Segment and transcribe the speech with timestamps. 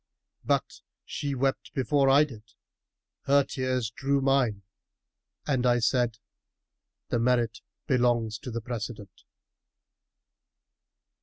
[0.43, 2.41] But she wept before I did:
[3.25, 4.63] her tears drew mine;
[5.45, 6.17] and I said,
[6.61, 9.25] * The merit belongs to the precedent.